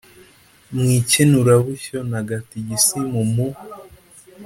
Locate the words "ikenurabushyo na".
0.99-2.21